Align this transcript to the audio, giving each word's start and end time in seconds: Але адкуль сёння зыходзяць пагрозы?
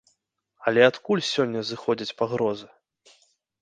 Але 0.71 0.81
адкуль 0.87 1.23
сёння 1.33 1.59
зыходзяць 1.71 2.17
пагрозы? 2.23 2.67